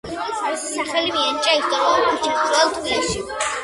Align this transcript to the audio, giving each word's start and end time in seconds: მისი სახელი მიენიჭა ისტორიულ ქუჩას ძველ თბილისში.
მისი 0.37 0.71
სახელი 0.71 1.13
მიენიჭა 1.19 1.55
ისტორიულ 1.59 2.11
ქუჩას 2.11 2.51
ძველ 2.53 2.77
თბილისში. 2.81 3.29